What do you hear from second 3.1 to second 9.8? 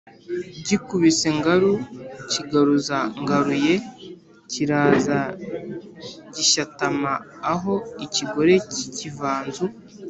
Ngaruye kiraza gishyatama aho-Ikigore cy'ikivanzu.